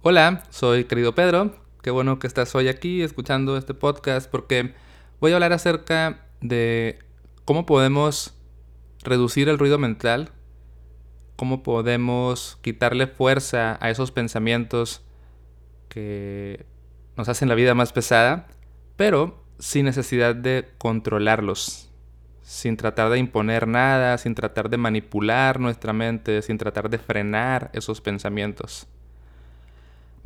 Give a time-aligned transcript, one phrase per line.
[0.00, 1.56] Hola, soy querido Pedro.
[1.82, 4.72] Qué bueno que estás hoy aquí escuchando este podcast porque
[5.20, 7.00] voy a hablar acerca de
[7.44, 8.32] cómo podemos
[9.02, 10.30] reducir el ruido mental,
[11.34, 15.02] cómo podemos quitarle fuerza a esos pensamientos
[15.88, 16.64] que
[17.16, 18.46] nos hacen la vida más pesada,
[18.94, 21.90] pero sin necesidad de controlarlos,
[22.42, 27.72] sin tratar de imponer nada, sin tratar de manipular nuestra mente, sin tratar de frenar
[27.72, 28.86] esos pensamientos.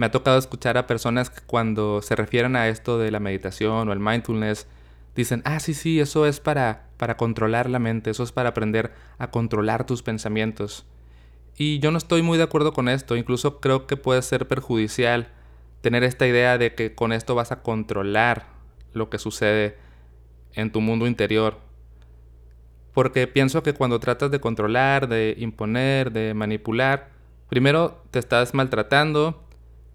[0.03, 3.89] Me ha tocado escuchar a personas que cuando se refieren a esto de la meditación
[3.89, 4.67] o el mindfulness,
[5.15, 8.93] dicen, ah, sí, sí, eso es para, para controlar la mente, eso es para aprender
[9.19, 10.87] a controlar tus pensamientos.
[11.57, 15.29] Y yo no estoy muy de acuerdo con esto, incluso creo que puede ser perjudicial
[15.83, 18.47] tener esta idea de que con esto vas a controlar
[18.95, 19.79] lo que sucede
[20.55, 21.61] en tu mundo interior.
[22.93, 27.11] Porque pienso que cuando tratas de controlar, de imponer, de manipular,
[27.49, 29.45] primero te estás maltratando,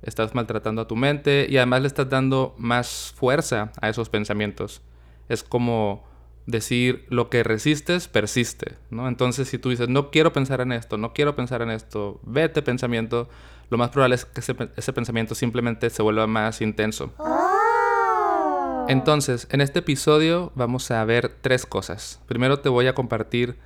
[0.02, 4.82] estás maltratando a tu mente y además le estás dando más fuerza a esos pensamientos.
[5.30, 6.06] Es como
[6.46, 9.08] decir lo que resistes persiste, ¿no?
[9.08, 12.62] Entonces si tú dices, no quiero pensar en esto, no quiero pensar en esto, vete
[12.62, 13.30] pensamiento,
[13.70, 17.14] lo más probable es que ese, pensamiento simplemente se vuelva más intenso.
[17.18, 18.86] Oh.
[18.88, 22.22] Entonces, en este episodio vamos a ver tres cosas.
[22.26, 23.58] Primero te voy a compartir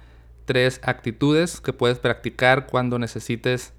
[0.45, 3.73] tres actitudes que puedes practicar cuando necesites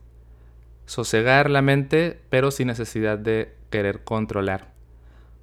[0.92, 4.72] sosegar la mente, pero sin necesidad de querer controlar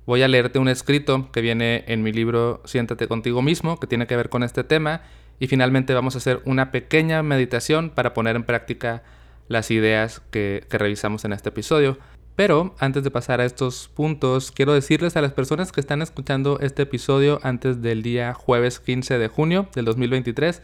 [0.09, 4.08] voy a leerte un escrito que viene en mi libro Siéntate contigo mismo, que tiene
[4.08, 5.03] que ver con este tema,
[5.39, 9.03] y finalmente vamos a hacer una pequeña meditación para poner en práctica
[9.50, 12.00] las ideas que, revisamos en este episodio.
[12.36, 16.58] Pero antes de pasar a estos puntos, quiero decirles a las personas que están escuchando
[16.59, 20.64] este episodio antes del día jueves 15 de junio del 2023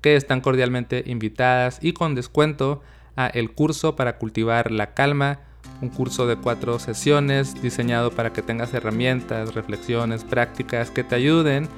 [0.00, 2.82] que están cordialmente invitadas y con descuento
[3.16, 5.40] a el curso para cultivar la calma
[5.80, 11.68] un curso de cuatro sesiones diseñado para que tengas herramientas, reflexiones, prácticas que te ayuden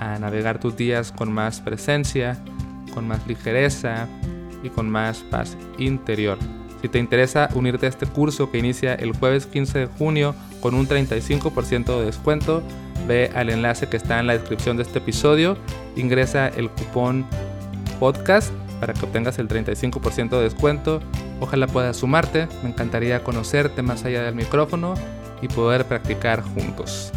[0.00, 2.42] a navegar tus días con más presencia,
[2.94, 4.08] con más ligereza
[4.62, 6.38] y con más paz interior.
[6.80, 10.74] Si te interesa unirte a este curso que inicia el jueves 15 de junio con
[10.74, 12.62] un 35% de descuento,
[13.06, 15.56] ve al enlace que está en la descripción de este episodio,
[15.96, 17.26] ingresa el cupón
[17.98, 18.52] podcast
[18.84, 21.00] para que obtengas el 35% de descuento
[21.40, 24.92] Ojalá puedas sumarte, me encantaría conocerte más allá del micrófono
[25.40, 27.10] y poder practicar juntos.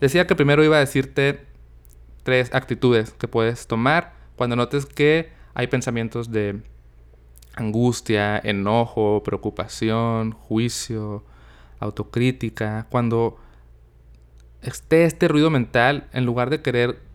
[0.00, 1.44] Decía que primero iba a decirte
[2.22, 6.62] tres actitudes que puedes tomar cuando notes que hay pensamientos de
[7.56, 11.24] angustia, enojo, preocupación, juicio,
[11.80, 12.86] autocrítica.
[12.90, 13.38] Cuando
[14.62, 17.07] esté este ruido mental, en lugar de querer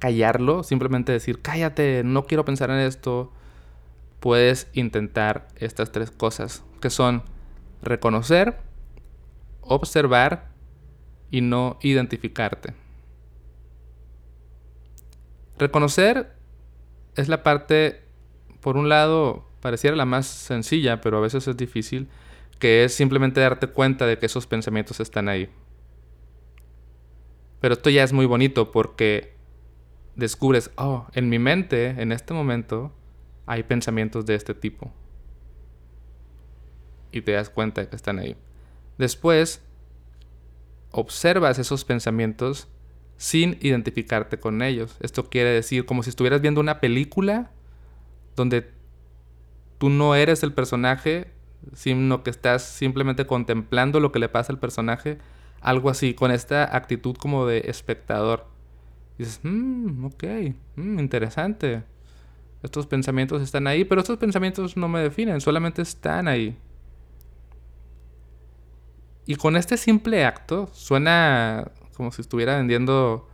[0.00, 3.32] callarlo, simplemente decir, cállate, no quiero pensar en esto,
[4.18, 7.22] puedes intentar estas tres cosas, que son
[7.82, 8.58] reconocer,
[9.60, 10.50] observar
[11.30, 12.74] y no identificarte.
[15.58, 16.34] Reconocer
[17.14, 18.02] es la parte,
[18.60, 22.08] por un lado, pareciera la más sencilla, pero a veces es difícil,
[22.58, 25.50] que es simplemente darte cuenta de que esos pensamientos están ahí.
[27.60, 29.39] Pero esto ya es muy bonito porque
[30.20, 32.92] descubres, oh, en mi mente, en este momento,
[33.46, 34.92] hay pensamientos de este tipo.
[37.10, 38.36] Y te das cuenta que están ahí.
[38.98, 39.62] Después,
[40.92, 42.68] observas esos pensamientos
[43.16, 44.96] sin identificarte con ellos.
[45.00, 47.50] Esto quiere decir como si estuvieras viendo una película
[48.36, 48.70] donde
[49.78, 51.30] tú no eres el personaje,
[51.74, 55.18] sino que estás simplemente contemplando lo que le pasa al personaje.
[55.60, 58.49] Algo así, con esta actitud como de espectador.
[59.20, 60.24] Dices, mmm, ok,
[60.76, 61.82] mm, interesante.
[62.62, 66.56] Estos pensamientos están ahí, pero estos pensamientos no me definen, solamente están ahí.
[69.26, 73.28] Y con este simple acto suena como si estuviera vendiendo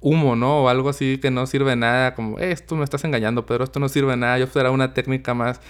[0.00, 0.64] humo, ¿no?
[0.64, 3.80] O algo así que no sirve nada, como, eh, esto me estás engañando, pero esto
[3.80, 5.60] no sirve nada, yo fuera una técnica más,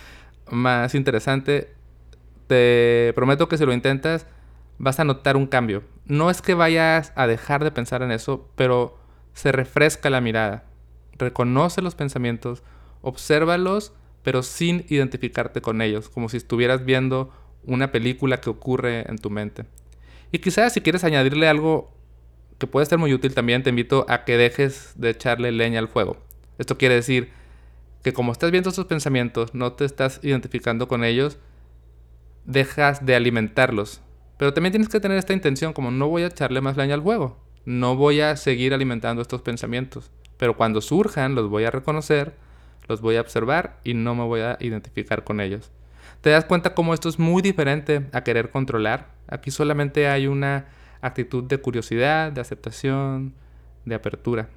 [0.51, 1.73] más interesante.
[2.49, 4.27] Te prometo que si lo intentas,
[4.79, 5.85] vas a notar un cambio.
[6.07, 8.99] No es que vayas a dejar de pensar en eso, pero
[9.35, 10.65] se refresca la mirada.
[11.19, 12.63] Reconoce los pensamientos,
[13.07, 13.93] Obsérvalos,
[14.23, 17.31] pero sin identificarte con ellos, como si estuvieras viendo
[17.65, 19.67] una película que ocurre en tu mente.
[20.33, 21.93] Y quizás si quieres añadirle algo
[22.59, 25.89] que puede ser muy útil también, te invito a que dejes de echarle leña al
[25.89, 26.17] fuego.
[26.57, 27.29] Esto quiere decir
[28.03, 31.39] que como estás viendo esos pensamientos, no te estás identificando con ellos,
[32.47, 34.01] dejas de alimentarlos.
[34.39, 37.03] Pero también tienes que tener esta intención como no voy a echarle más leña al
[37.03, 40.11] fuego, no voy a seguir alimentando estos pensamientos.
[40.37, 42.35] Pero cuando surjan, los voy a reconocer,
[42.89, 45.71] los voy a observar y no me voy a identificar con ellos.
[46.21, 49.09] Te das cuenta cómo esto es muy diferente a querer controlar.
[49.29, 50.67] Aquí solamente hay una
[51.01, 53.35] actitud de curiosidad, de aceptación,
[53.85, 54.49] de apertura.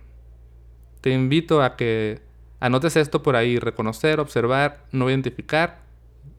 [1.02, 2.22] Te invito a que
[2.60, 5.82] anotes esto por ahí, reconocer, observar, no identificar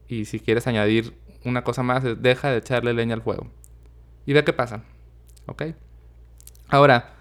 [0.07, 1.13] y si quieres añadir
[1.45, 3.47] una cosa más, deja de echarle leña al fuego.
[4.25, 4.83] Y ve qué pasa.
[5.45, 5.63] ¿Ok?
[6.69, 7.13] Ahora,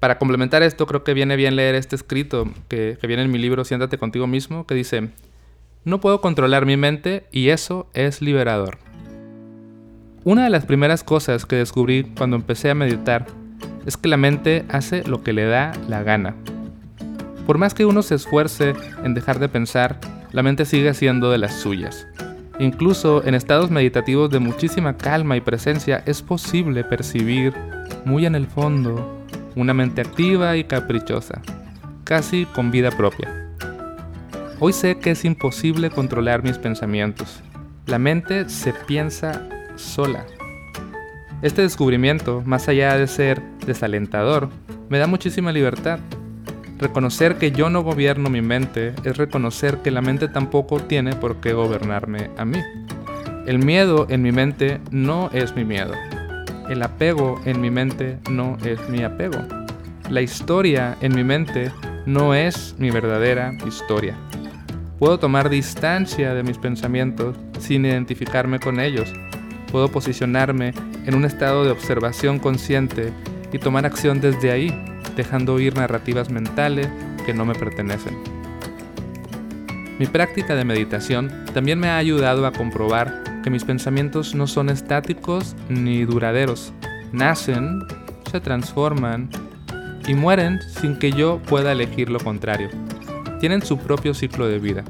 [0.00, 3.64] para complementar esto, creo que viene bien leer este escrito que, viene en mi libro
[3.64, 5.08] Siéntate contigo mismo, que dice,
[5.84, 8.78] no puedo controlar mi mente y eso es liberador.
[10.24, 13.26] Una de las primeras cosas que descubrí cuando empecé a meditar
[13.86, 16.34] es que la mente hace lo que le da la gana.
[17.46, 18.74] Por más que uno se esfuerce
[19.04, 20.00] en dejar de pensar,
[20.32, 22.06] la mente sigue haciendo de las suyas.
[22.58, 27.52] Incluso en estados meditativos de muchísima calma y presencia es posible percibir,
[28.04, 29.24] muy en el fondo,
[29.56, 31.40] una mente activa y caprichosa,
[32.04, 33.44] casi con vida propia.
[34.60, 37.42] Hoy sé que es imposible controlar mis pensamientos.
[37.86, 39.42] La mente se piensa
[39.76, 40.24] sola.
[41.42, 44.48] Este descubrimiento, más allá de ser desalentador,
[44.88, 45.98] me da muchísima libertad.
[46.78, 51.36] Reconocer que yo no gobierno mi mente es reconocer que la mente tampoco tiene por
[51.36, 52.60] qué gobernarme a mí.
[53.46, 55.92] El miedo en mi mente no es mi miedo.
[56.68, 59.38] El apego en mi mente no es mi apego.
[60.08, 61.70] La historia en mi mente
[62.06, 64.16] no es mi verdadera historia.
[64.98, 69.12] Puedo tomar distancia de mis pensamientos sin identificarme con ellos.
[69.70, 70.72] Puedo posicionarme
[71.04, 73.12] en un estado de observación consciente
[73.52, 74.74] y tomar acción desde ahí,
[75.16, 76.88] dejando oír narrativas mentales
[77.26, 78.16] que no me pertenecen.
[79.98, 84.70] Mi práctica de meditación también me ha ayudado a comprobar que mis pensamientos no son
[84.70, 86.72] estáticos ni duraderos.
[87.12, 87.84] Nacen,
[88.32, 89.28] se transforman
[90.08, 92.70] y mueren sin que yo pueda elegir lo contrario
[93.44, 94.84] tienen su propio ciclo de vida.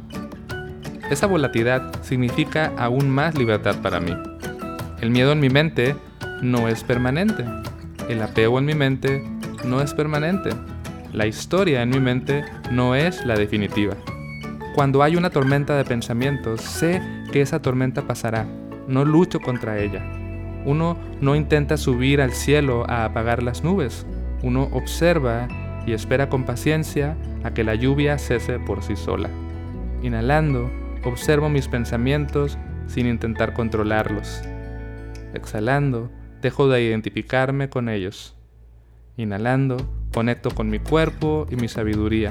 [1.10, 4.16] Esa volatilidad significa aún más libertad para mí.
[5.00, 5.96] El miedo en mi mente
[6.40, 7.44] no es permanente.
[8.08, 9.24] El apego en mi mente
[9.64, 10.50] no es permanente.
[11.12, 13.96] La historia en mi mente no es la definitiva.
[14.76, 17.02] Cuando hay una tormenta de pensamientos, sé
[17.34, 18.46] que esa tormenta pasará.
[18.86, 20.04] No lucho contra ella.
[20.64, 24.06] Uno no intenta subir al cielo a apagar las nubes.
[24.44, 25.48] Uno observa
[25.84, 29.30] y espera con paciencia a que la lluvia cese por sí sola.
[30.00, 30.70] Inhalando,
[31.02, 34.40] observo mis pensamientos sin intentar controlarlos.
[35.34, 38.36] Exhalando, dejo de identificarme con ellos.
[39.16, 39.76] Inhalando,
[40.14, 42.30] conecto con mi cuerpo y mi sabiduría.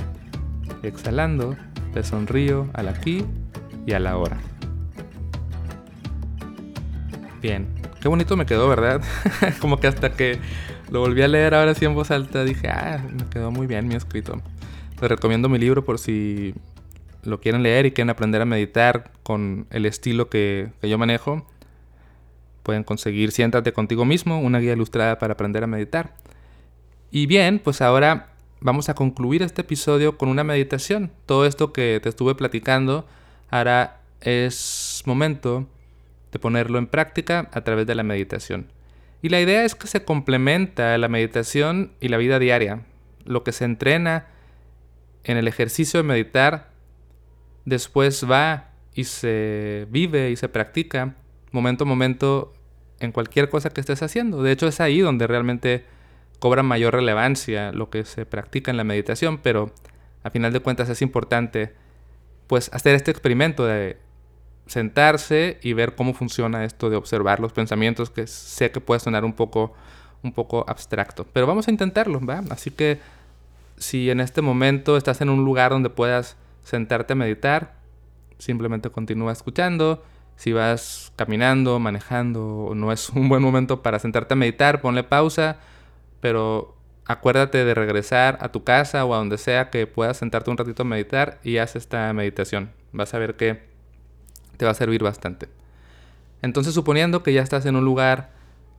[0.82, 1.58] Exhalando,
[1.94, 3.26] te sonrío al aquí
[3.86, 4.38] y a la hora.
[7.44, 7.68] Bien,
[8.00, 9.02] qué bonito me quedó, ¿verdad?
[9.60, 10.40] Como que hasta que
[10.90, 13.86] lo volví a leer ahora sí en voz alta dije, ah, me quedó muy bien
[13.86, 14.42] mi escrito.
[15.02, 16.56] Les recomiendo mi libro por si
[17.22, 21.46] lo quieren leer y quieren aprender a meditar con el estilo que, yo manejo.
[22.64, 26.16] Pueden conseguir Siéntate contigo mismo, una guía ilustrada para aprender a meditar.
[27.12, 28.30] Y bien, pues ahora
[28.62, 31.12] vamos a concluir este episodio con una meditación.
[31.26, 33.06] Todo esto que te estuve platicando,
[33.50, 35.68] ahora es momento
[36.34, 38.72] de ponerlo en práctica a través de la meditación.
[39.22, 42.82] Y la idea es que se complementa la meditación y la vida diaria.
[43.24, 44.26] Lo que se entrena
[45.24, 46.72] en el ejercicio de meditar,
[47.64, 51.16] después va y se vive y se practica
[51.52, 52.54] momento a momento
[53.00, 54.44] en cualquier cosa que estés haciendo.
[54.44, 55.86] De hecho, es ahí donde realmente
[56.40, 59.72] cobra mayor relevancia lo que se practica en la meditación, pero
[60.24, 61.74] a final de cuentas es importante
[62.48, 63.98] pues hacer este experimento de
[64.66, 69.26] sentarse y ver cómo funciona esto de observar los pensamientos que sé que puede sonar
[69.26, 69.74] un poco
[70.24, 72.42] un poco abstracto, pero vamos a intentarlo, ¿va?
[72.50, 73.00] Así que
[73.78, 77.76] si en este momento estás en un lugar donde puedas sentarte a meditar,
[78.38, 80.04] simplemente continúa escuchando.
[80.36, 85.58] Si vas caminando, manejando, no es un buen momento para sentarte a meditar, ponle pausa,
[86.22, 90.58] pero acuérdate de regresar a tu casa o a donde sea que puedas sentarte un
[90.58, 92.72] ratito a meditar y haz esta meditación.
[92.94, 93.73] Vas a ver que
[94.64, 95.50] te va a servir bastante.
[96.42, 98.32] Entonces, suponiendo que ya estás en un lugar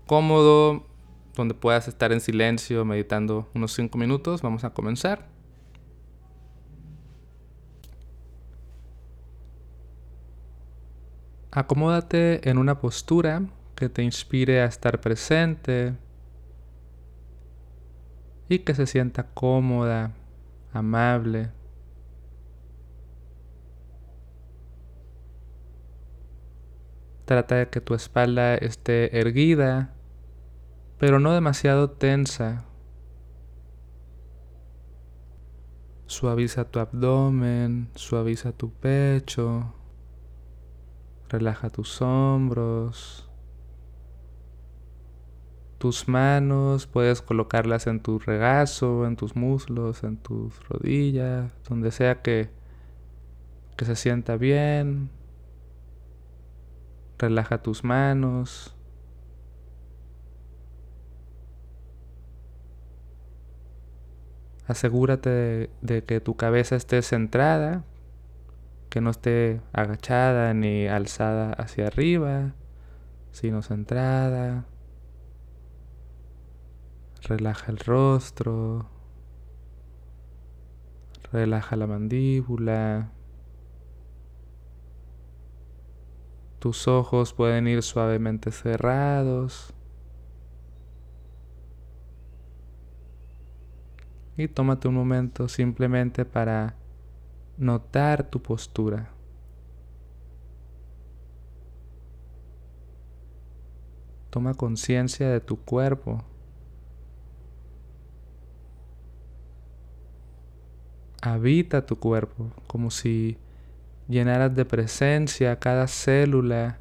[0.07, 0.87] cómodo,
[1.35, 4.41] donde puedas estar en silencio meditando unos 5 minutos.
[4.41, 5.29] Vamos a comenzar.
[11.51, 13.43] Acomódate en una postura
[13.75, 15.93] que te inspire a estar presente
[18.49, 20.15] y que se sienta cómoda,
[20.73, 21.51] amable.
[27.25, 29.95] Trata de que tu espalda esté erguida
[30.99, 32.65] pero no demasiado tensa.
[36.07, 39.75] Suaviza tu abdomen, suaviza tu pecho.
[41.29, 43.29] Relaja tus hombros.
[45.79, 52.23] Tus manos puedes colocarlas en tu regazo, en tus muslos, en tus rodillas, donde sea
[52.23, 52.49] que,
[53.77, 55.11] que se sienta bien.
[57.25, 58.77] Relaja tus manos.
[64.67, 67.83] Asegúrate de, que tu cabeza esté centrada,
[68.91, 72.53] que no esté agachada ni alzada hacia arriba,
[73.33, 74.67] sino centrada.
[77.23, 78.91] Relaja el rostro.
[81.33, 83.14] Relaja la mandíbula.
[86.65, 89.75] Tus ojos pueden ir suavemente cerrados.
[94.39, 96.75] Y tómate un momento simplemente para
[97.59, 99.11] notar tu postura.
[104.31, 106.25] Toma conciencia de tu cuerpo.
[111.21, 113.37] Habita tu cuerpo como si
[114.09, 116.79] llenaras de presencia cada célula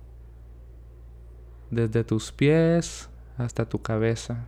[1.72, 4.48] desde tus pies hasta tu cabeza.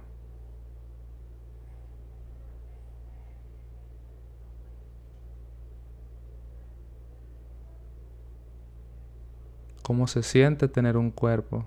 [9.86, 11.63] cómo se siente tener un cuerpo.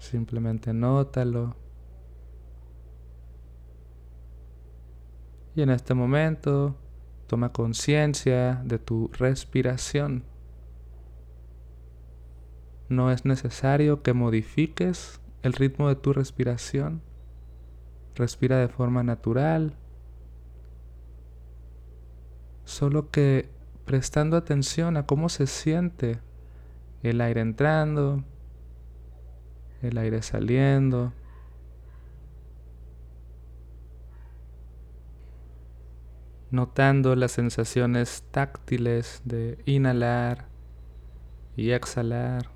[0.00, 1.54] Simplemente nótalo.
[5.58, 6.76] Y en este momento
[7.26, 10.22] toma conciencia de tu respiración.
[12.88, 17.02] No es necesario que modifiques el ritmo de tu respiración.
[18.14, 19.74] Respira de forma natural
[22.64, 23.50] solo que
[23.84, 26.20] prestando atención a cómo se siente
[27.02, 28.22] el aire entrando,
[29.82, 31.12] el aire saliendo.
[36.50, 40.46] Notando las sensaciones táctiles de inhalar
[41.56, 42.50] y exhalar.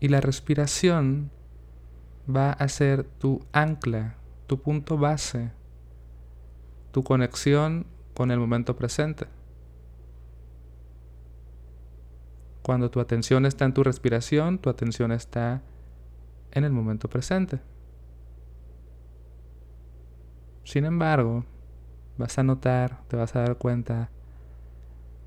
[0.00, 1.30] Y la respiración
[2.28, 4.16] va a ser tu ancla,
[4.46, 5.50] tu punto base,
[6.92, 9.26] tu conexión con el momento presente.
[12.62, 15.62] Cuando tu atención está en tu respiración, tu atención está
[16.50, 17.60] en el momento presente.
[20.64, 21.44] Sin embargo,
[22.18, 24.10] vas a notar, te vas a dar cuenta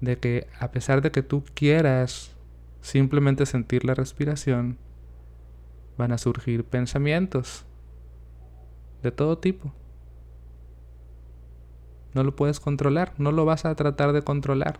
[0.01, 2.35] de que a pesar de que tú quieras
[2.81, 4.77] simplemente sentir la respiración,
[5.97, 7.65] van a surgir pensamientos
[9.01, 9.73] de todo tipo.
[12.13, 14.79] No lo puedes controlar, no lo vas a tratar de controlar.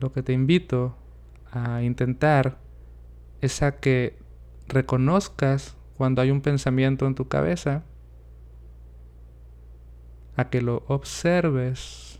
[0.00, 0.96] Lo que te invito
[1.52, 2.58] a intentar
[3.40, 4.18] es a que
[4.66, 7.84] reconozcas cuando hay un pensamiento en tu cabeza,
[10.36, 12.10] a que lo observes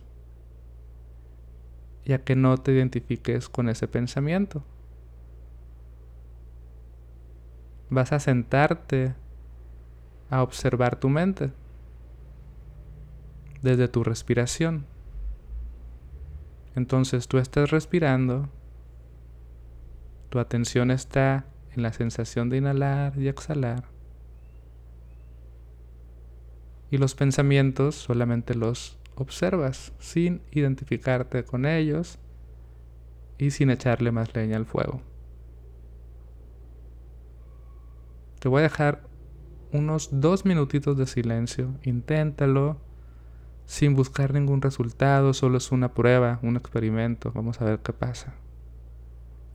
[2.04, 4.64] ya que no te identifiques con ese pensamiento.
[7.88, 9.14] Vas a sentarte
[10.30, 11.52] a observar tu mente
[13.62, 14.86] desde tu respiración.
[16.76, 18.48] Entonces tú estás respirando,
[20.30, 23.84] tu atención está en la sensación de inhalar y exhalar.
[26.90, 32.18] Y los pensamientos solamente los observas sin identificarte con ellos
[33.38, 35.00] y sin echarle más leña al fuego.
[38.38, 39.09] Te voy a dejar
[39.72, 41.74] unos dos minutitos de silencio.
[41.82, 42.78] Inténtalo
[43.66, 47.30] sin buscar ningún resultado, solo es una prueba, un experimento.
[47.34, 48.34] Vamos a ver qué pasa.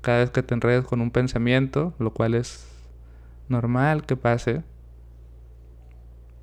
[0.01, 2.67] Cada vez que te enredes con un pensamiento, lo cual es
[3.49, 4.63] normal que pase,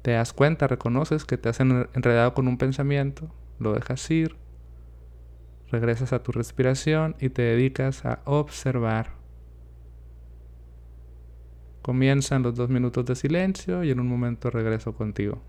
[0.02, 4.36] te das cuenta, reconoces que te has enredado con un pensamiento, lo dejas ir,
[5.70, 9.21] regresas a tu respiración y te dedicas a observar.
[11.82, 15.42] Comienzan los dos minutos de silencio y en un momento regreso contigo.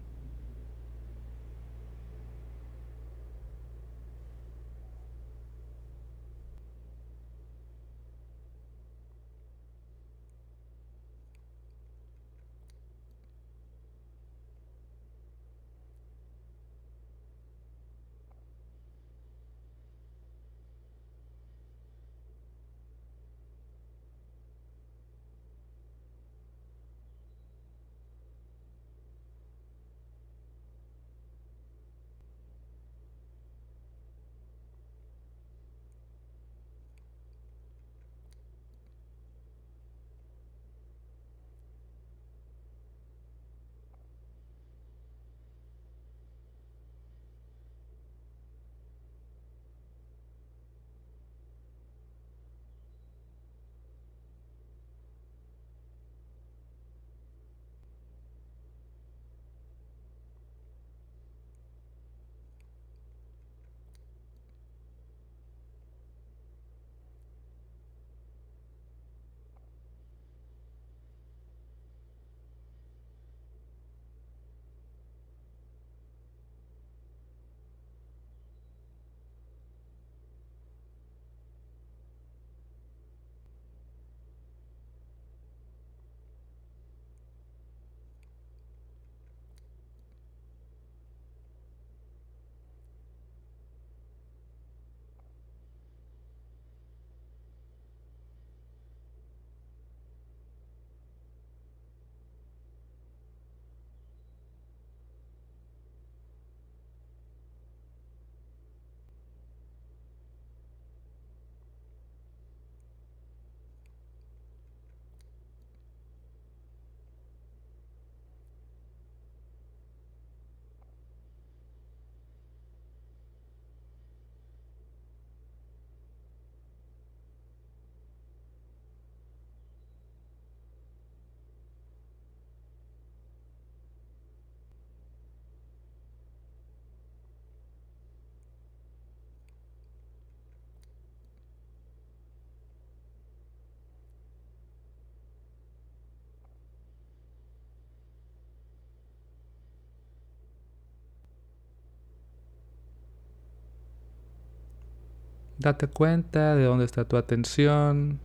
[155.64, 158.20] Date cuenta de dónde está tu atención.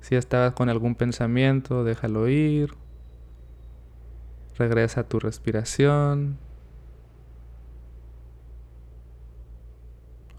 [0.00, 2.74] Si estabas con algún pensamiento, déjalo ir.
[4.58, 6.36] Regresa a tu respiración.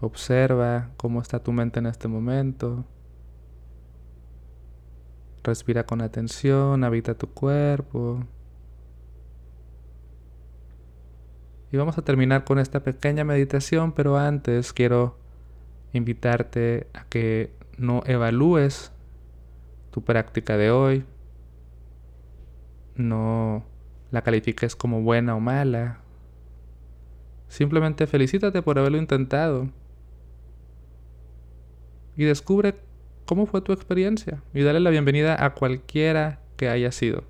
[0.02, 2.84] Observa cómo está tu mente en este momento.
[5.42, 8.22] Respira con atención, habita tu cuerpo.
[11.70, 15.21] Y vamos a terminar con esta pequeña meditación, pero antes quiero
[15.92, 18.92] invitarte a que no evalúes
[19.90, 21.04] tu práctica de hoy,
[22.96, 23.64] no
[24.10, 25.98] la califiques como buena o mala.
[27.48, 29.68] Simplemente felicítate por haberlo intentado
[32.16, 32.74] y descubre
[33.26, 37.24] cómo fue tu experiencia y dale la bienvenida a cualquiera que haya sido.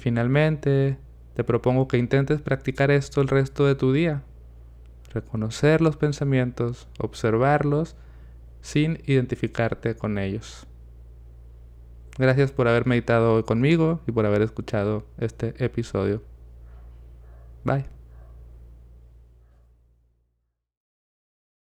[0.00, 0.98] Finalmente,
[1.34, 4.22] te propongo que intentes practicar esto el resto de tu día.
[5.12, 7.96] Reconocer los pensamientos, observarlos,
[8.60, 10.66] sin identificarte con ellos.
[12.18, 16.22] Gracias por haber meditado hoy conmigo y por haber escuchado este episodio.
[17.64, 17.99] Bye.